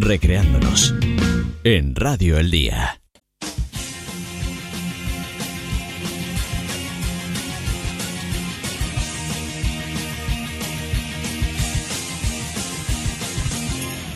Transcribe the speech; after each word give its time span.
recreándonos 0.00 0.94
en 1.62 1.94
Radio 1.94 2.38
El 2.38 2.50
Día. 2.50 3.00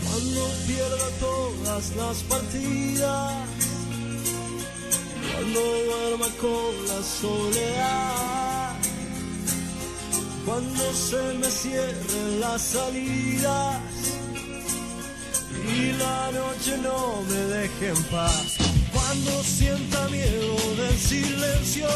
Cuando 0.05 0.51
pierda 0.67 1.11
todas 1.21 1.97
las 1.97 2.23
partidas, 2.25 3.35
cuando 5.33 5.61
duerma 5.61 6.27
con 6.41 6.89
la 6.89 7.03
soledad, 7.03 8.77
cuando 10.45 10.93
se 10.93 11.39
me 11.39 11.51
cierren 11.51 12.41
las 12.41 12.63
salidas 12.63 14.18
y 15.79 15.93
la 15.93 16.31
noche 16.33 16.77
no 16.83 17.23
me 17.29 17.41
deje 17.55 17.89
en 17.91 18.03
paz, 18.11 18.57
cuando 18.93 19.43
sienta 19.45 20.09
miedo 20.09 20.57
del 20.77 20.97
silencio, 20.97 21.87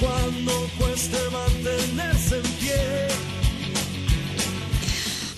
cuando 0.00 0.52
cueste 0.76 1.18
mantenerse 1.32 2.36
en 2.36 2.42
pie. 2.42 3.18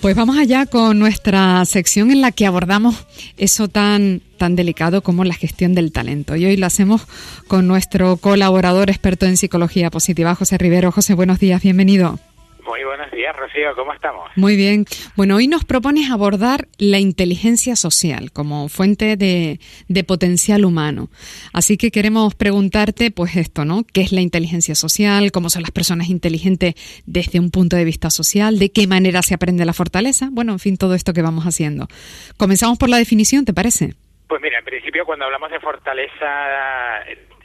Pues 0.00 0.16
vamos 0.16 0.38
allá 0.38 0.64
con 0.64 0.98
nuestra 0.98 1.62
sección 1.66 2.10
en 2.10 2.22
la 2.22 2.32
que 2.32 2.46
abordamos 2.46 2.96
eso 3.36 3.68
tan, 3.68 4.22
tan 4.38 4.56
delicado 4.56 5.02
como 5.02 5.24
la 5.24 5.34
gestión 5.34 5.74
del 5.74 5.92
talento. 5.92 6.36
Y 6.36 6.46
hoy 6.46 6.56
lo 6.56 6.64
hacemos 6.64 7.02
con 7.48 7.66
nuestro 7.66 8.16
colaborador 8.16 8.88
experto 8.88 9.26
en 9.26 9.36
psicología 9.36 9.90
positiva, 9.90 10.34
José 10.34 10.56
Rivero. 10.56 10.90
José, 10.90 11.12
buenos 11.12 11.38
días, 11.38 11.60
bienvenido. 11.62 12.18
Muy 12.64 12.84
buenos 12.84 13.10
días, 13.10 13.34
Rocío, 13.36 13.74
¿cómo 13.74 13.92
estamos? 13.92 14.30
Muy 14.36 14.56
bien. 14.56 14.84
Bueno, 15.16 15.36
hoy 15.36 15.48
nos 15.48 15.64
propones 15.64 16.10
abordar 16.10 16.68
la 16.78 16.98
inteligencia 16.98 17.76
social 17.76 18.32
como 18.32 18.68
fuente 18.68 19.16
de, 19.16 19.60
de, 19.88 20.04
potencial 20.04 20.64
humano. 20.64 21.08
Así 21.52 21.76
que 21.76 21.90
queremos 21.90 22.34
preguntarte, 22.34 23.10
pues 23.10 23.36
esto, 23.36 23.64
¿no? 23.64 23.84
¿Qué 23.84 24.02
es 24.02 24.12
la 24.12 24.20
inteligencia 24.20 24.74
social? 24.74 25.32
¿Cómo 25.32 25.50
son 25.50 25.62
las 25.62 25.70
personas 25.70 26.08
inteligentes 26.08 26.74
desde 27.06 27.40
un 27.40 27.50
punto 27.50 27.76
de 27.76 27.84
vista 27.84 28.10
social? 28.10 28.58
¿De 28.58 28.70
qué 28.70 28.86
manera 28.86 29.22
se 29.22 29.34
aprende 29.34 29.64
la 29.64 29.72
fortaleza? 29.72 30.28
Bueno, 30.30 30.52
en 30.52 30.58
fin, 30.58 30.76
todo 30.76 30.94
esto 30.94 31.12
que 31.12 31.22
vamos 31.22 31.44
haciendo. 31.44 31.88
Comenzamos 32.36 32.78
por 32.78 32.88
la 32.88 32.98
definición, 32.98 33.44
¿te 33.44 33.54
parece? 33.54 33.94
Pues 34.28 34.40
mira, 34.42 34.58
en 34.58 34.64
principio 34.64 35.04
cuando 35.04 35.24
hablamos 35.24 35.50
de 35.50 35.60
fortaleza 35.60 36.26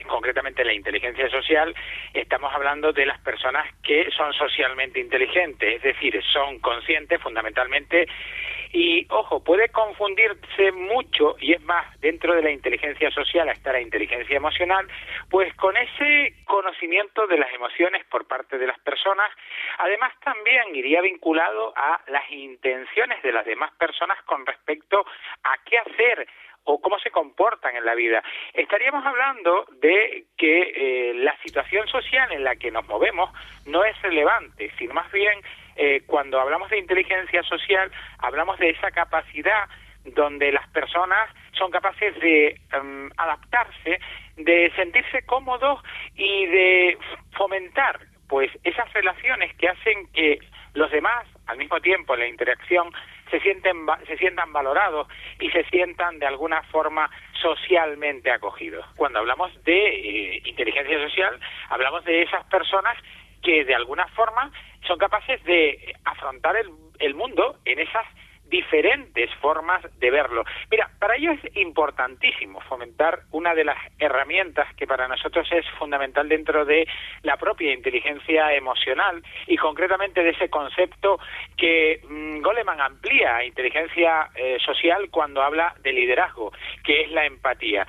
concretamente 0.06 0.64
la 0.64 0.74
inteligencia 0.74 1.30
social, 1.30 1.76
estamos 2.14 2.54
hablando 2.54 2.94
de 2.94 3.06
las 3.06 3.20
personas 3.22 3.68
que 3.84 4.10
son 4.12 4.34
socialmente 4.34 5.00
inteligentes, 5.00 5.76
es 5.76 5.82
decir, 5.82 6.22
son 6.32 6.60
conscientes 6.60 7.22
fundamentalmente 7.22 8.08
y, 8.76 9.08
ojo, 9.10 9.42
puede 9.42 9.70
confundirse 9.70 10.72
mucho, 10.74 11.38
y 11.40 11.54
es 11.54 11.62
más, 11.62 11.86
dentro 12.02 12.36
de 12.36 12.42
la 12.42 12.52
inteligencia 12.52 13.10
social 13.10 13.48
está 13.48 13.72
la 13.72 13.80
inteligencia 13.80 14.36
emocional, 14.36 14.86
pues 15.30 15.54
con 15.56 15.78
ese 15.78 16.36
conocimiento 16.44 17.26
de 17.28 17.38
las 17.38 17.54
emociones 17.54 18.04
por 18.06 18.28
parte 18.28 18.58
de 18.58 18.68
las 18.68 18.78
personas, 18.80 19.32
además 19.78 20.12
también 20.24 20.76
iría 20.76 21.00
vinculado 21.00 21.74
a 21.78 22.02
las 22.08 22.30
intenciones 22.32 23.24
de 23.24 23.32
las 23.32 23.46
demás 23.46 23.72
personas 23.76 24.22
con 24.24 24.46
respecto 24.46 25.06
a 25.44 25.58
qué 25.64 25.78
hacer 25.78 26.28
o 26.66 26.82
cómo 26.82 27.00
se 27.00 27.12
comportan 27.12 27.76
en 27.76 27.86
la 27.86 27.96
vida. 27.96 28.24
Estaríamos 28.54 29.06
hablando 29.06 29.66
de 29.80 30.26
que 30.38 30.62
eh, 30.76 31.14
la 31.16 31.38
situación 31.44 31.88
social 31.88 32.32
en 32.32 32.44
la 32.44 32.56
que 32.56 32.72
nos 32.72 32.86
movemos 32.88 33.32
no 33.66 33.84
es 33.84 34.00
relevante, 34.02 34.72
sino 34.78 34.94
más 34.94 35.12
bien 35.12 35.40
eh, 35.76 36.04
cuando 36.06 36.40
hablamos 36.40 36.70
de 36.70 36.80
inteligencia 36.80 37.44
social 37.44 37.92
hablamos 38.20 38.58
de 38.60 38.70
esa 38.70 38.92
capacidad 38.92 39.70
donde 40.06 40.52
las 40.52 40.68
personas 40.70 41.30
son 41.54 41.72
capaces 41.72 42.18
de 42.20 42.60
um, 42.80 43.10
adaptarse, 43.18 44.00
de 44.38 44.72
sentirse 44.76 45.26
cómodos 45.26 45.82
y 46.16 46.46
de 46.46 46.98
fomentar 47.36 48.00
pues 48.28 48.52
esas 48.64 48.92
relaciones 48.94 49.56
que 49.56 49.70
hacen 49.70 50.08
que 50.14 50.40
los 50.74 50.92
demás 50.92 51.26
al 51.48 51.58
mismo 51.58 51.80
tiempo 51.80 52.16
la 52.16 52.28
interacción 52.28 52.92
se 53.36 53.42
sienten 53.42 53.86
se 54.08 54.18
sientan 54.18 54.54
valorados 54.54 55.08
y 55.40 55.50
se 55.50 55.66
sientan 55.66 56.20
de 56.20 56.26
alguna 56.26 56.64
forma 56.64 57.10
socialmente 57.42 58.32
acogidos. 58.32 58.86
Cuando 58.96 59.20
hablamos 59.20 59.52
de 59.64 59.88
eh, 59.88 60.42
inteligencia 60.46 60.98
social, 61.00 61.38
hablamos 61.70 62.06
de 62.06 62.22
esas 62.22 62.46
personas 62.46 62.98
que 63.44 63.66
de 63.66 63.76
alguna 63.76 64.08
forma 64.10 64.52
son 64.88 64.98
capaces 64.98 65.44
de 65.44 65.96
afrontar 66.06 66.56
el, 66.56 66.70
el 67.00 67.14
mundo 67.14 67.58
en 67.66 67.80
esas 67.80 68.06
diferentes 68.50 69.34
formas 69.36 69.82
de 70.00 70.12
verlo. 70.12 70.44
Mira, 70.72 70.90
para 71.00 71.16
ello 71.16 71.32
es 71.32 71.58
importantísimo 71.58 72.62
fomentar 72.62 73.22
una 73.32 73.54
de 73.54 73.64
las 73.64 73.78
herramientas 74.00 74.74
que 74.76 74.88
para 74.88 75.08
nosotros 75.08 75.48
es 75.52 75.66
fundamental 75.78 76.30
dentro 76.30 76.66
de 76.66 76.88
la 77.24 77.38
propia 77.38 77.74
inteligencia 77.74 78.54
emocional 78.54 79.24
y 79.48 79.58
concretamente 79.58 80.24
de 80.24 80.32
ese 80.32 80.50
concepto 80.50 81.20
que 81.58 82.02
mmm, 82.08 82.42
Goleman 82.42 82.82
amplía 82.82 83.44
inteligencia 83.44 84.30
eh, 84.36 84.58
social 84.64 85.10
cuando 85.10 85.42
habla 85.42 85.76
de 85.82 85.94
liderazgo, 85.94 86.52
que 86.84 87.02
es 87.02 87.12
la 87.12 87.26
empatía. 87.26 87.88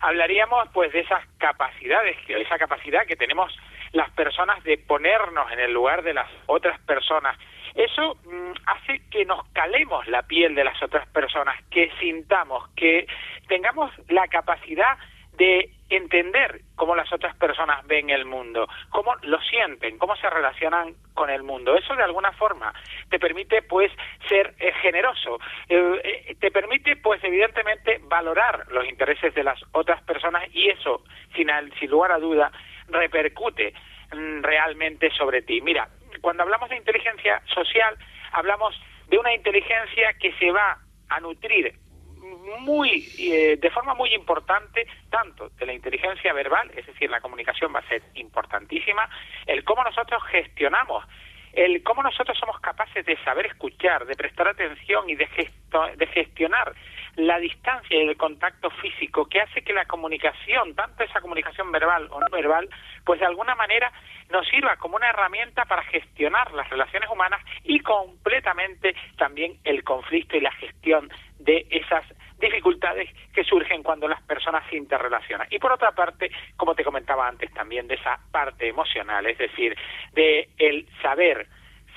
Hablaríamos 0.00 0.68
pues 0.72 0.92
de 0.92 1.00
esas 1.00 1.24
capacidades, 1.38 2.16
esa 2.28 2.58
capacidad 2.58 3.06
que 3.06 3.16
tenemos 3.16 3.56
las 3.92 4.10
personas 4.10 4.62
de 4.64 4.78
ponernos 4.78 5.50
en 5.52 5.60
el 5.60 5.72
lugar 5.72 6.02
de 6.02 6.14
las 6.14 6.30
otras 6.46 6.78
personas 6.80 7.36
eso 7.76 8.16
mmm, 8.24 8.52
hace 8.66 9.02
que 9.10 9.24
nos 9.24 9.46
calemos 9.50 10.06
la 10.08 10.22
piel 10.22 10.54
de 10.54 10.64
las 10.64 10.82
otras 10.82 11.06
personas, 11.08 11.56
que 11.70 11.90
sintamos, 12.00 12.68
que 12.70 13.06
tengamos 13.48 13.92
la 14.08 14.26
capacidad 14.28 14.96
de 15.36 15.70
entender 15.88 16.62
cómo 16.74 16.96
las 16.96 17.12
otras 17.12 17.36
personas 17.36 17.86
ven 17.86 18.10
el 18.10 18.24
mundo, 18.24 18.66
cómo 18.88 19.14
lo 19.22 19.40
sienten, 19.42 19.98
cómo 19.98 20.16
se 20.16 20.28
relacionan 20.28 20.94
con 21.14 21.30
el 21.30 21.42
mundo. 21.42 21.76
Eso 21.76 21.94
de 21.94 22.02
alguna 22.02 22.32
forma 22.32 22.72
te 23.10 23.18
permite 23.18 23.62
pues 23.62 23.92
ser 24.28 24.54
eh, 24.58 24.72
generoso, 24.80 25.38
eh, 25.68 26.36
te 26.40 26.50
permite 26.50 26.96
pues 26.96 27.22
evidentemente 27.22 28.00
valorar 28.04 28.66
los 28.72 28.86
intereses 28.86 29.34
de 29.34 29.44
las 29.44 29.60
otras 29.72 30.02
personas 30.02 30.44
y 30.52 30.70
eso 30.70 31.04
sin, 31.34 31.48
sin 31.78 31.90
lugar 31.90 32.12
a 32.12 32.18
duda 32.18 32.50
repercute 32.88 33.74
mmm, 34.12 34.42
realmente 34.42 35.10
sobre 35.10 35.42
ti. 35.42 35.60
Mira, 35.60 35.88
cuando 36.26 36.42
hablamos 36.42 36.68
de 36.68 36.76
inteligencia 36.76 37.40
social, 37.54 37.96
hablamos 38.32 38.74
de 39.06 39.16
una 39.16 39.32
inteligencia 39.32 40.12
que 40.14 40.32
se 40.40 40.50
va 40.50 40.76
a 41.08 41.20
nutrir 41.20 41.72
muy 42.58 43.06
eh, 43.16 43.56
de 43.56 43.70
forma 43.70 43.94
muy 43.94 44.12
importante 44.12 44.88
tanto 45.08 45.50
de 45.50 45.66
la 45.66 45.72
inteligencia 45.72 46.32
verbal, 46.32 46.68
es 46.74 46.84
decir, 46.84 47.08
la 47.10 47.20
comunicación 47.20 47.72
va 47.72 47.78
a 47.78 47.88
ser 47.88 48.02
importantísima, 48.14 49.08
el 49.46 49.62
cómo 49.62 49.84
nosotros 49.84 50.20
gestionamos 50.24 51.04
el 51.56 51.82
cómo 51.82 52.02
nosotros 52.02 52.38
somos 52.38 52.60
capaces 52.60 53.04
de 53.04 53.16
saber 53.24 53.46
escuchar, 53.46 54.06
de 54.06 54.14
prestar 54.14 54.46
atención 54.46 55.08
y 55.08 55.16
de, 55.16 55.26
gesto, 55.26 55.86
de 55.96 56.06
gestionar 56.06 56.74
la 57.16 57.38
distancia 57.38 57.96
y 57.96 58.06
el 58.06 58.16
contacto 58.18 58.68
físico 58.70 59.26
que 59.26 59.40
hace 59.40 59.62
que 59.62 59.72
la 59.72 59.86
comunicación, 59.86 60.74
tanto 60.74 61.02
esa 61.02 61.22
comunicación 61.22 61.72
verbal 61.72 62.08
o 62.10 62.20
no 62.20 62.26
verbal, 62.30 62.68
pues 63.04 63.20
de 63.20 63.26
alguna 63.26 63.54
manera 63.54 63.90
nos 64.30 64.46
sirva 64.48 64.76
como 64.76 64.96
una 64.96 65.08
herramienta 65.08 65.64
para 65.64 65.82
gestionar 65.84 66.52
las 66.52 66.68
relaciones 66.68 67.08
humanas 67.08 67.40
y 67.64 67.80
completamente 67.80 68.94
también 69.16 69.58
el 69.64 69.82
conflicto 69.82 70.36
y 70.36 70.40
la 70.40 70.52
gestión 70.52 71.08
de 71.38 71.66
esas 71.70 72.04
dificultades 72.38 73.08
que 73.32 73.44
surgen 73.44 73.82
cuando 73.82 74.08
las 74.08 74.22
personas 74.22 74.64
se 74.68 74.76
interrelacionan. 74.76 75.46
Y 75.50 75.58
por 75.58 75.72
otra 75.72 75.92
parte, 75.92 76.30
como 76.56 76.74
te 76.74 76.84
comentaba 76.84 77.26
antes 77.26 77.52
también, 77.52 77.86
de 77.86 77.94
esa 77.94 78.18
parte 78.30 78.68
emocional, 78.68 79.26
es 79.26 79.38
decir, 79.38 79.76
de 80.12 80.48
el 80.58 80.86
saber 81.02 81.46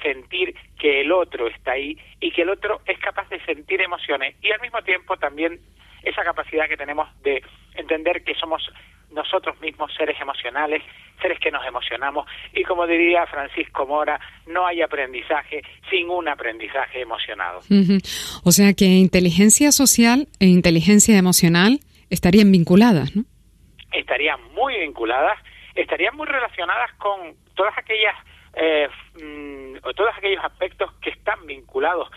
sentir 0.01 0.55
que 0.79 1.01
el 1.01 1.11
otro 1.11 1.47
está 1.47 1.73
ahí 1.73 1.97
y 2.19 2.31
que 2.31 2.43
el 2.43 2.49
otro 2.49 2.81
es 2.85 2.97
capaz 2.99 3.27
de 3.29 3.43
sentir 3.45 3.81
emociones 3.81 4.35
y 4.41 4.51
al 4.51 4.61
mismo 4.61 4.81
tiempo 4.81 5.17
también 5.17 5.59
esa 6.03 6.23
capacidad 6.23 6.69
que 6.69 6.77
tenemos 6.77 7.09
de 7.21 7.43
entender 7.75 8.23
que 8.23 8.33
somos 8.35 8.71
nosotros 9.11 9.59
mismos 9.61 9.91
seres 9.95 10.19
emocionales, 10.21 10.83
seres 11.21 11.39
que 11.39 11.51
nos 11.51 11.65
emocionamos 11.65 12.27
y 12.53 12.63
como 12.63 12.85
diría 12.87 13.25
Francisco 13.27 13.85
Mora, 13.85 14.19
no 14.47 14.65
hay 14.65 14.81
aprendizaje 14.81 15.61
sin 15.89 16.09
un 16.09 16.27
aprendizaje 16.27 17.01
emocionado. 17.01 17.59
Uh 17.69 17.73
-huh. 17.73 18.41
O 18.43 18.51
sea 18.51 18.73
que 18.73 18.85
inteligencia 18.85 19.71
social 19.71 20.27
e 20.39 20.45
inteligencia 20.45 21.17
emocional 21.17 21.79
estarían 22.09 22.51
vinculadas, 22.51 23.15
¿no? 23.15 23.23
Estarían 23.91 24.39
muy 24.53 24.79
vinculadas, 24.79 25.37
estarían 25.75 26.15
muy 26.15 26.27
relacionadas 26.27 26.91
con 26.97 27.35
todas 27.55 27.77
aquellas 27.77 28.15
eh, 28.53 28.89
todos 29.95 30.11
aquellos 30.17 30.43
aspectos 30.43 30.91
que 31.01 31.11
están 31.11 31.45
vinculados 31.45 32.09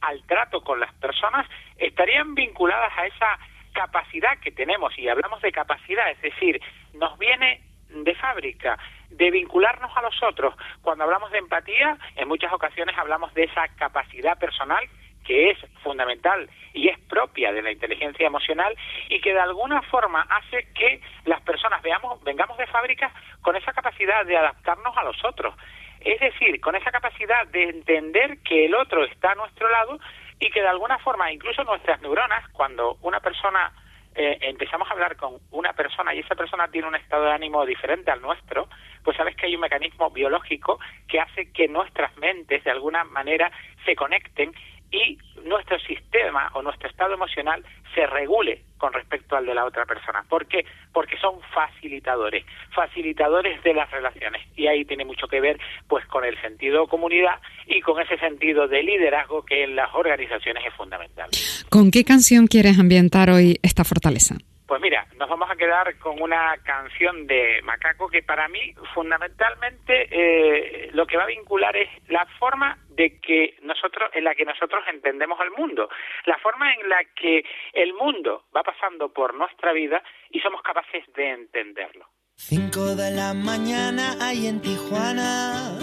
al 0.00 0.22
trato 0.26 0.60
con 0.60 0.78
las 0.80 0.92
personas 0.94 1.46
estarían 1.76 2.34
vinculadas 2.34 2.92
a 2.96 3.06
esa 3.06 3.38
capacidad 3.78 4.36
que 4.40 4.50
tenemos 4.50 4.98
y 4.98 5.08
hablamos 5.08 5.40
de 5.40 5.52
capacidad, 5.52 6.10
es 6.10 6.20
decir, 6.20 6.60
nos 6.94 7.16
viene 7.16 7.60
de 7.90 8.12
fábrica 8.16 8.76
de 9.08 9.30
vincularnos 9.30 9.96
a 9.96 10.02
los 10.02 10.20
otros. 10.20 10.52
Cuando 10.82 11.04
hablamos 11.04 11.30
de 11.30 11.38
empatía, 11.38 11.96
en 12.16 12.26
muchas 12.26 12.52
ocasiones 12.52 12.98
hablamos 12.98 13.32
de 13.34 13.44
esa 13.44 13.68
capacidad 13.76 14.36
personal 14.36 14.84
que 15.24 15.50
es 15.50 15.58
fundamental 15.84 16.50
y 16.74 16.88
es 16.88 16.98
propia 17.00 17.52
de 17.52 17.62
la 17.62 17.70
inteligencia 17.70 18.26
emocional 18.26 18.74
y 19.08 19.20
que 19.20 19.32
de 19.32 19.40
alguna 19.40 19.80
forma 19.82 20.26
hace 20.28 20.66
que 20.74 21.00
las 21.24 21.40
personas 21.42 21.80
veamos, 21.82 22.20
vengamos 22.24 22.58
de 22.58 22.66
fábrica 22.66 23.12
con 23.42 23.54
esa 23.54 23.72
capacidad 23.72 24.26
de 24.26 24.36
adaptarnos 24.36 24.96
a 24.96 25.04
los 25.04 25.24
otros. 25.24 25.54
Es 26.00 26.18
decir, 26.18 26.60
con 26.60 26.74
esa 26.74 26.90
capacidad 26.90 27.46
de 27.46 27.64
entender 27.64 28.38
que 28.42 28.66
el 28.66 28.74
otro 28.74 29.04
está 29.04 29.32
a 29.32 29.34
nuestro 29.36 29.68
lado 29.68 30.00
y 30.40 30.50
que 30.50 30.60
de 30.60 30.68
alguna 30.68 30.98
forma 30.98 31.32
incluso 31.32 31.64
nuestras 31.64 32.00
neuronas, 32.00 32.48
cuando 32.52 32.96
una 33.02 33.20
persona 33.20 33.72
eh, 34.14 34.38
empezamos 34.42 34.88
a 34.88 34.92
hablar 34.92 35.16
con 35.16 35.38
una 35.50 35.72
persona 35.72 36.14
y 36.14 36.20
esa 36.20 36.34
persona 36.34 36.68
tiene 36.68 36.88
un 36.88 36.96
estado 36.96 37.24
de 37.24 37.32
ánimo 37.32 37.64
diferente 37.64 38.10
al 38.10 38.20
nuestro, 38.20 38.68
pues 39.04 39.16
sabes 39.16 39.36
que 39.36 39.46
hay 39.46 39.54
un 39.54 39.60
mecanismo 39.60 40.10
biológico 40.10 40.78
que 41.06 41.20
hace 41.20 41.52
que 41.52 41.68
nuestras 41.68 42.16
mentes 42.16 42.64
de 42.64 42.70
alguna 42.70 43.04
manera 43.04 43.50
se 43.84 43.94
conecten 43.94 44.52
y 44.90 45.18
nuestro 45.48 45.78
sistema 45.80 46.50
o 46.54 46.62
nuestro 46.62 46.88
estado 46.88 47.14
emocional 47.14 47.64
se 47.94 48.06
regule 48.06 48.62
con 48.76 48.92
respecto 48.92 49.36
al 49.36 49.46
de 49.46 49.54
la 49.54 49.64
otra 49.64 49.84
persona. 49.86 50.24
¿Por 50.28 50.46
qué? 50.46 50.64
Porque 50.92 51.16
son 51.18 51.40
facilitadores, 51.52 52.44
facilitadores 52.74 53.62
de 53.62 53.74
las 53.74 53.90
relaciones. 53.90 54.46
Y 54.56 54.66
ahí 54.66 54.84
tiene 54.84 55.04
mucho 55.04 55.26
que 55.26 55.40
ver 55.40 55.58
pues 55.88 56.06
con 56.06 56.24
el 56.24 56.40
sentido 56.40 56.86
comunidad 56.86 57.40
y 57.66 57.80
con 57.80 58.00
ese 58.00 58.16
sentido 58.18 58.68
de 58.68 58.82
liderazgo 58.82 59.44
que 59.44 59.64
en 59.64 59.74
las 59.74 59.92
organizaciones 59.94 60.64
es 60.66 60.74
fundamental. 60.74 61.28
¿Con 61.70 61.90
qué 61.90 62.04
canción 62.04 62.46
quieres 62.46 62.78
ambientar 62.78 63.30
hoy 63.30 63.58
esta 63.62 63.84
fortaleza? 63.84 64.36
Pues 64.68 64.82
mira, 64.82 65.06
nos 65.16 65.30
vamos 65.30 65.50
a 65.50 65.56
quedar 65.56 65.98
con 65.98 66.20
una 66.20 66.58
canción 66.62 67.26
de 67.26 67.62
Macaco 67.62 68.06
que 68.06 68.22
para 68.22 68.48
mí 68.48 68.74
fundamentalmente 68.92 70.08
eh, 70.10 70.90
lo 70.92 71.06
que 71.06 71.16
va 71.16 71.22
a 71.22 71.26
vincular 71.26 71.74
es 71.74 71.88
la 72.08 72.26
forma 72.38 72.76
de 72.90 73.18
que 73.18 73.56
nosotros, 73.62 74.10
en 74.12 74.24
la 74.24 74.34
que 74.34 74.44
nosotros 74.44 74.84
entendemos 74.92 75.40
el 75.40 75.52
mundo, 75.52 75.88
la 76.26 76.36
forma 76.36 76.74
en 76.74 76.86
la 76.86 77.02
que 77.16 77.42
el 77.72 77.94
mundo 77.94 78.44
va 78.54 78.62
pasando 78.62 79.10
por 79.10 79.32
nuestra 79.32 79.72
vida 79.72 80.02
y 80.28 80.38
somos 80.40 80.60
capaces 80.60 81.02
de 81.14 81.30
entenderlo. 81.30 82.04
Cinco 82.36 82.94
de 82.94 83.10
la 83.10 83.32
mañana 83.32 84.16
hay 84.20 84.48
en 84.48 84.60
Tijuana, 84.60 85.78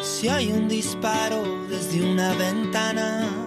si 0.00 0.28
hay 0.28 0.52
un 0.52 0.68
disparo 0.68 1.42
desde 1.68 2.08
una 2.08 2.32
ventana 2.34 3.45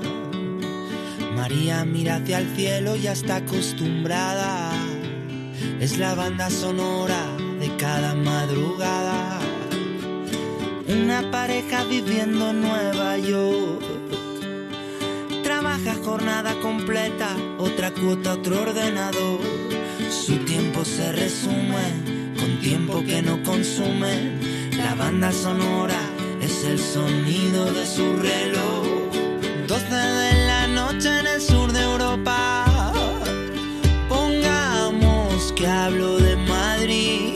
María 1.39 1.85
mira 1.85 2.17
hacia 2.17 2.39
el 2.39 2.53
cielo, 2.53 2.97
ya 2.97 3.13
está 3.13 3.37
acostumbrada. 3.37 4.71
Es 5.79 5.97
la 5.97 6.13
banda 6.13 6.49
sonora 6.49 7.21
de 7.61 7.73
cada 7.77 8.13
madrugada. 8.13 9.39
Una 10.89 11.31
pareja 11.31 11.85
viviendo 11.85 12.49
en 12.49 12.61
Nueva 12.61 13.17
York. 13.19 13.81
Trabaja 15.41 15.95
jornada 16.03 16.59
completa, 16.59 17.29
otra 17.57 17.91
cuota, 17.91 18.33
otro 18.33 18.61
ordenador. 18.61 19.39
Su 20.09 20.35
tiempo 20.39 20.83
se 20.83 21.09
resume 21.13 21.85
con 22.37 22.59
tiempo 22.59 23.01
que 23.05 23.21
no 23.21 23.41
consume. 23.43 24.13
La 24.75 24.93
banda 24.93 25.31
sonora 25.31 26.01
es 26.41 26.65
el 26.65 26.79
sonido 26.79 27.71
de 27.71 27.85
su 27.85 28.17
reloj. 28.17 28.89
12 29.67 30.18
de 36.17 36.35
Madrid. 36.35 37.33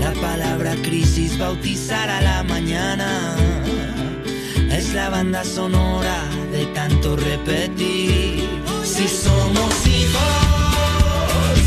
La 0.00 0.12
palabra 0.20 0.74
crisis 0.82 1.38
bautizar 1.38 2.08
a 2.08 2.20
la 2.20 2.42
mañana. 2.42 3.36
Es 4.70 4.94
la 4.94 5.10
banda 5.10 5.44
sonora 5.44 6.24
de 6.52 6.66
tanto 6.66 7.16
repetir. 7.16 8.48
Si 8.84 9.08
somos 9.08 9.72
hijos, 9.86 11.58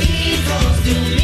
hijos 0.00 0.84
de 0.84 0.92
un 1.00 1.20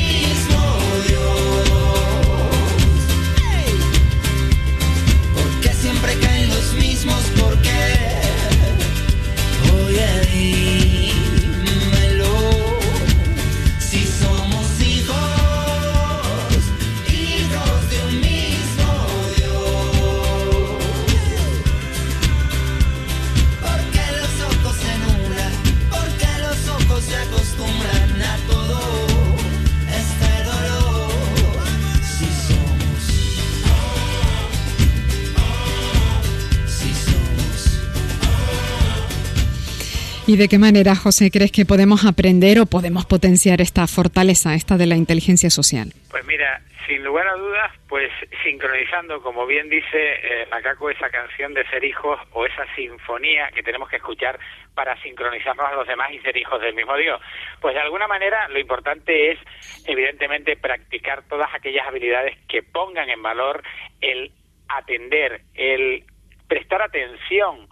¿Y 40.29 40.37
de 40.37 40.49
qué 40.49 40.59
manera, 40.59 40.97
José, 40.97 41.31
crees 41.31 41.53
que 41.53 41.65
podemos 41.65 42.05
aprender 42.05 42.59
o 42.59 42.67
podemos 42.67 43.07
potenciar 43.07 43.61
esta 43.61 43.87
fortaleza, 43.87 44.55
esta 44.55 44.77
de 44.77 44.87
la 44.87 44.97
inteligencia 44.97 45.51
social? 45.51 45.93
Pues 46.11 46.27
mira, 46.27 46.61
sin 46.89 47.05
lugar 47.05 47.29
a 47.29 47.35
dudas, 47.35 47.71
pues 47.89 48.11
sincronizando, 48.43 49.23
como 49.23 49.47
bien 49.47 49.71
dice 49.71 49.87
eh, 49.95 50.49
Macaco, 50.51 50.91
esa 50.91 51.11
canción 51.11 51.55
de 51.55 51.65
ser 51.69 51.85
hijos 51.85 52.19
o 52.33 52.45
esa 52.45 52.67
sinfonía 52.75 53.51
que 53.55 53.63
tenemos 53.63 53.89
que 53.89 53.97
escuchar 53.99 54.37
para 54.75 55.01
sincronizarnos 55.01 55.65
a 55.65 55.77
los 55.77 55.87
demás 55.87 56.11
y 56.13 56.19
ser 56.19 56.37
hijos 56.37 56.61
del 56.61 56.75
mismo 56.75 56.97
Dios. 56.97 57.21
Pues 57.61 57.75
de 57.75 57.81
alguna 57.83 58.09
manera 58.09 58.49
lo 58.49 58.59
importante 58.59 59.31
es, 59.31 59.39
evidentemente, 59.87 60.57
practicar 60.57 61.23
todas 61.29 61.55
aquellas 61.55 61.87
habilidades 61.87 62.37
que 62.49 62.65
pongan 62.65 63.11
en 63.11 63.23
valor 63.23 63.63
el 64.01 64.33
atender, 64.67 65.43
el 65.55 66.03
prestar 66.49 66.83
atención 66.83 67.69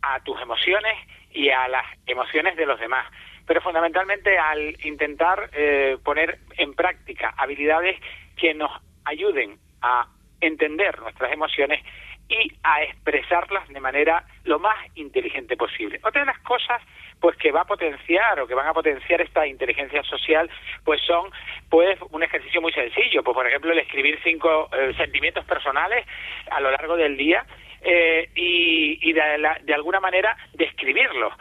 a 0.00 0.20
tus 0.20 0.40
emociones 0.40 0.96
y 1.38 1.50
a 1.50 1.68
las 1.68 1.86
emociones 2.06 2.56
de 2.56 2.66
los 2.66 2.80
demás. 2.80 3.06
Pero 3.46 3.60
fundamentalmente 3.60 4.36
al 4.36 4.76
intentar 4.84 5.48
eh, 5.52 5.96
poner 6.02 6.40
en 6.56 6.74
práctica 6.74 7.32
habilidades 7.36 7.96
que 8.36 8.54
nos 8.54 8.72
ayuden 9.04 9.56
a 9.80 10.08
entender 10.40 10.98
nuestras 10.98 11.32
emociones 11.32 11.80
y 12.28 12.52
a 12.62 12.82
expresarlas 12.82 13.68
de 13.68 13.80
manera 13.80 14.24
lo 14.44 14.58
más 14.58 14.76
inteligente 14.94 15.56
posible. 15.56 16.00
Otra 16.02 16.22
de 16.22 16.26
las 16.26 16.38
cosas 16.40 16.82
pues 17.20 17.36
que 17.36 17.50
va 17.50 17.62
a 17.62 17.64
potenciar 17.64 18.38
o 18.38 18.46
que 18.46 18.54
van 18.54 18.68
a 18.68 18.74
potenciar 18.74 19.20
esta 19.20 19.46
inteligencia 19.46 20.02
social 20.04 20.48
pues 20.84 21.00
son 21.02 21.30
pues 21.68 21.98
un 22.10 22.22
ejercicio 22.22 22.60
muy 22.60 22.72
sencillo, 22.72 23.22
pues 23.22 23.34
por 23.34 23.46
ejemplo 23.46 23.72
el 23.72 23.78
escribir 23.78 24.18
cinco 24.22 24.68
eh, 24.72 24.94
sentimientos 24.96 25.44
personales 25.44 26.06
a 26.50 26.60
lo 26.60 26.70
largo 26.70 26.96
del 26.96 27.16
día 27.16 27.44
eh, 27.82 28.28
y, 28.34 28.98
y 29.02 29.12
de, 29.12 29.22
de 29.62 29.74
alguna 29.74 30.00
manera 30.00 30.36
describirlos 30.54 31.32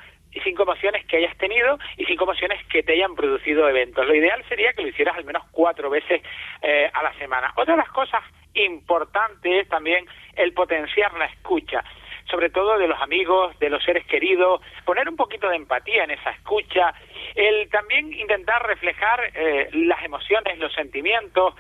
cinco 0.44 0.64
emociones 0.64 1.06
que 1.06 1.18
hayas 1.18 1.38
tenido 1.38 1.78
y 1.98 2.06
cinco 2.06 2.26
emociones 2.26 2.64
que 2.68 2.84
te 2.84 2.94
hayan 2.94 3.16
producido 3.16 3.68
eventos. 3.70 4.06
Lo 4.06 4.16
ideal 4.16 4.44
sería 4.48 4.74
que 4.74 4.82
lo 4.82 4.90
hicieras 4.90 5.18
al 5.18 5.26
menos 5.26 5.44
cuatro 5.52 5.90
veces 5.90 6.22
eh, 6.62 6.90
a 6.94 7.04
la 7.04 7.14
semana. 7.14 7.54
Otra 7.56 7.74
de 7.76 7.80
las 7.80 7.90
cosas 7.90 8.22
importantes 8.66 9.64
es 9.64 9.70
también 9.70 10.06
el 10.36 10.54
potenciar 10.54 11.14
la 11.18 11.26
escucha 11.26 11.84
sobre 12.30 12.50
todo 12.50 12.78
de 12.78 12.88
los 12.88 13.02
amigos, 13.02 13.58
de 13.60 13.70
los 13.70 13.84
seres 13.84 14.06
queridos, 14.06 14.62
poner 14.86 15.08
un 15.08 15.16
poquito 15.16 15.50
de 15.50 15.56
empatía 15.56 16.04
en 16.04 16.12
esa 16.12 16.32
escucha, 16.32 16.94
el 17.36 17.70
también 17.70 18.14
intentar 18.14 18.66
reflejar 18.66 19.32
eh, 19.34 19.70
las 19.74 20.04
emociones, 20.04 20.58
los 20.60 20.74
sentimientos 20.74 21.56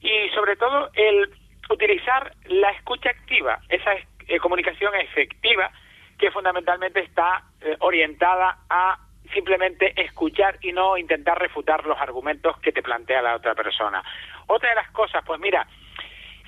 y 0.00 0.28
sobre 0.34 0.56
todo 0.56 0.90
el 0.94 1.30
utilizar 1.70 2.32
la 2.46 2.70
escucha 2.70 3.10
activa, 3.10 3.58
esa 3.68 3.94
eh, 3.94 4.38
comunicación 4.38 4.94
efectiva 4.94 5.70
que 6.18 6.30
fundamentalmente 6.30 7.00
está 7.00 7.42
eh, 7.60 7.76
orientada 7.80 8.58
a 8.70 8.98
simplemente 9.34 9.92
escuchar 10.00 10.56
y 10.62 10.72
no 10.72 10.96
intentar 10.96 11.38
refutar 11.38 11.84
los 11.84 12.00
argumentos 12.00 12.58
que 12.60 12.70
te 12.70 12.82
plantea 12.82 13.22
la 13.22 13.34
otra 13.34 13.56
persona. 13.56 14.02
Otra 14.46 14.68
de 14.68 14.76
las 14.76 14.90
cosas, 14.92 15.24
pues 15.26 15.40
mira, 15.40 15.66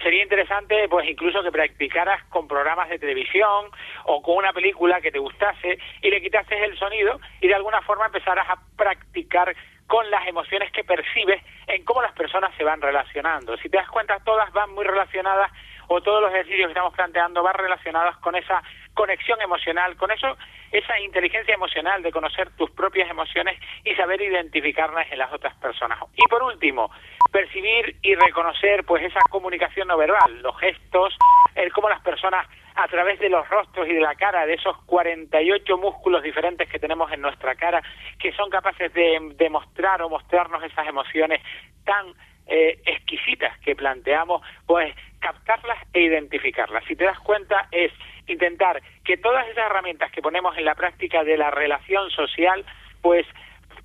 sería 0.02 0.22
interesante 0.22 0.88
pues 0.88 1.08
incluso 1.08 1.42
que 1.42 1.52
practicaras 1.52 2.22
con 2.24 2.48
programas 2.48 2.88
de 2.88 2.98
televisión 2.98 3.66
o 4.04 4.22
con 4.22 4.36
una 4.36 4.52
película 4.52 5.00
que 5.00 5.10
te 5.10 5.18
gustase 5.18 5.78
y 6.02 6.10
le 6.10 6.20
quitases 6.20 6.62
el 6.62 6.78
sonido 6.78 7.20
y 7.40 7.48
de 7.48 7.54
alguna 7.54 7.80
forma 7.82 8.06
empezaras 8.06 8.48
a 8.48 8.58
practicar 8.76 9.54
con 9.86 10.08
las 10.10 10.26
emociones 10.26 10.70
que 10.70 10.84
percibes 10.84 11.42
en 11.66 11.82
cómo 11.84 12.02
las 12.02 12.12
personas 12.12 12.54
se 12.56 12.62
van 12.62 12.80
relacionando. 12.80 13.56
Si 13.56 13.70
te 13.70 13.78
das 13.78 13.88
cuenta, 13.88 14.18
todas 14.20 14.52
van 14.52 14.70
muy 14.74 14.84
relacionadas 14.84 15.50
o 15.88 16.00
todos 16.00 16.22
los 16.22 16.30
ejercicios 16.30 16.66
que 16.66 16.72
estamos 16.72 16.94
planteando 16.94 17.42
van 17.42 17.54
relacionados 17.54 18.16
con 18.18 18.36
esa 18.36 18.62
conexión 18.94 19.40
emocional, 19.40 19.96
con 19.96 20.10
eso, 20.10 20.36
esa 20.72 20.98
inteligencia 21.00 21.54
emocional 21.54 22.02
de 22.02 22.12
conocer 22.12 22.50
tus 22.56 22.70
propias 22.70 23.10
emociones 23.10 23.60
y 23.84 23.94
saber 23.94 24.20
identificarlas 24.20 25.10
en 25.10 25.18
las 25.18 25.32
otras 25.32 25.54
personas. 25.56 25.98
Y 26.14 26.26
por 26.28 26.42
último, 26.42 26.90
percibir 27.30 27.96
y 28.02 28.14
reconocer 28.14 28.84
pues 28.84 29.04
esa 29.04 29.20
comunicación 29.30 29.88
no 29.88 29.96
verbal, 29.96 30.42
los 30.42 30.58
gestos, 30.58 31.16
el 31.54 31.72
cómo 31.72 31.88
las 31.88 32.00
personas 32.00 32.46
a 32.74 32.86
través 32.86 33.18
de 33.18 33.28
los 33.28 33.48
rostros 33.48 33.88
y 33.88 33.92
de 33.92 34.00
la 34.00 34.14
cara, 34.14 34.46
de 34.46 34.54
esos 34.54 34.76
48 34.84 35.78
músculos 35.78 36.22
diferentes 36.22 36.68
que 36.68 36.78
tenemos 36.78 37.10
en 37.10 37.20
nuestra 37.20 37.56
cara, 37.56 37.82
que 38.20 38.32
son 38.32 38.50
capaces 38.50 38.92
de 38.94 39.18
demostrar 39.36 40.00
o 40.02 40.08
mostrarnos 40.08 40.62
esas 40.62 40.86
emociones 40.86 41.42
tan 41.84 42.14
eh, 42.46 42.80
exquisitas 42.86 43.58
que 43.58 43.74
planteamos, 43.74 44.42
pues 44.64 44.94
captarlas 45.20 45.78
e 45.92 46.02
identificarlas. 46.02 46.84
Si 46.86 46.96
te 46.96 47.04
das 47.04 47.18
cuenta, 47.20 47.68
es 47.70 47.92
intentar 48.26 48.82
que 49.04 49.16
todas 49.16 49.46
esas 49.48 49.66
herramientas 49.66 50.10
que 50.12 50.22
ponemos 50.22 50.56
en 50.56 50.64
la 50.64 50.74
práctica 50.74 51.24
de 51.24 51.36
la 51.36 51.50
relación 51.50 52.10
social, 52.10 52.64
pues 53.00 53.26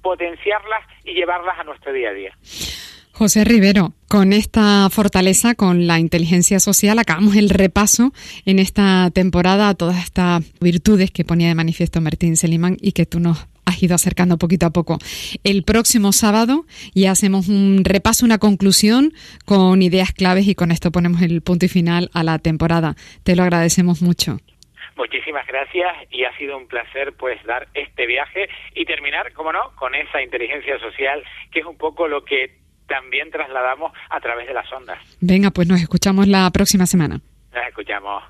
potenciarlas 0.01 0.85
y 1.03 1.13
llevarlas 1.13 1.59
a 1.59 1.63
nuestro 1.63 1.93
día 1.93 2.09
a 2.09 2.13
día. 2.13 2.37
José 3.13 3.43
Rivero, 3.43 3.93
con 4.09 4.33
esta 4.33 4.89
fortaleza, 4.89 5.53
con 5.53 5.85
la 5.85 5.99
inteligencia 5.99 6.59
social, 6.59 6.97
acabamos 6.97 7.35
el 7.35 7.49
repaso 7.49 8.11
en 8.45 8.57
esta 8.57 9.11
temporada 9.11 9.69
a 9.69 9.75
todas 9.75 10.03
estas 10.03 10.41
virtudes 10.59 11.11
que 11.11 11.23
ponía 11.23 11.47
de 11.47 11.55
manifiesto 11.55 12.01
Martín 12.01 12.35
Selimán 12.37 12.75
y 12.81 12.93
que 12.93 13.05
tú 13.05 13.19
nos 13.19 13.47
ido 13.83 13.95
acercando 13.95 14.37
poquito 14.37 14.65
a 14.65 14.71
poco. 14.71 14.97
El 15.43 15.63
próximo 15.63 16.11
sábado 16.11 16.65
ya 16.93 17.11
hacemos 17.11 17.47
un 17.47 17.83
repaso, 17.83 18.25
una 18.25 18.37
conclusión 18.37 19.13
con 19.45 19.81
ideas 19.81 20.13
claves 20.13 20.47
y 20.47 20.55
con 20.55 20.71
esto 20.71 20.91
ponemos 20.91 21.21
el 21.21 21.41
punto 21.41 21.65
y 21.65 21.69
final 21.69 22.09
a 22.13 22.23
la 22.23 22.39
temporada. 22.39 22.95
Te 23.23 23.35
lo 23.35 23.43
agradecemos 23.43 24.01
mucho. 24.01 24.39
Muchísimas 24.95 25.47
gracias 25.47 25.87
y 26.11 26.23
ha 26.23 26.37
sido 26.37 26.57
un 26.57 26.67
placer 26.67 27.13
pues 27.17 27.43
dar 27.45 27.67
este 27.73 28.05
viaje 28.05 28.47
y 28.75 28.85
terminar, 28.85 29.33
como 29.33 29.51
no, 29.51 29.75
con 29.75 29.95
esa 29.95 30.21
inteligencia 30.21 30.79
social 30.79 31.23
que 31.51 31.61
es 31.61 31.65
un 31.65 31.77
poco 31.77 32.07
lo 32.07 32.23
que 32.23 32.57
también 32.87 33.31
trasladamos 33.31 33.91
a 34.09 34.19
través 34.19 34.47
de 34.47 34.53
las 34.53 34.71
ondas. 34.71 34.99
Venga, 35.19 35.51
pues 35.51 35.67
nos 35.67 35.81
escuchamos 35.81 36.27
la 36.27 36.49
próxima 36.51 36.85
semana. 36.85 37.21
Nos 37.53 37.67
escuchamos. 37.67 38.23